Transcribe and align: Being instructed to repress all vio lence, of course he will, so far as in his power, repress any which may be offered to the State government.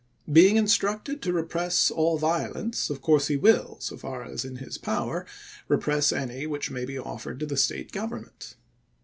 Being 0.33 0.55
instructed 0.57 1.21
to 1.21 1.31
repress 1.31 1.91
all 1.91 2.17
vio 2.17 2.51
lence, 2.55 2.89
of 2.89 3.03
course 3.03 3.27
he 3.27 3.35
will, 3.37 3.77
so 3.79 3.97
far 3.97 4.23
as 4.23 4.43
in 4.43 4.55
his 4.55 4.79
power, 4.79 5.27
repress 5.67 6.11
any 6.11 6.47
which 6.47 6.71
may 6.71 6.85
be 6.85 6.97
offered 6.97 7.39
to 7.39 7.45
the 7.45 7.55
State 7.55 7.91
government. 7.91 8.55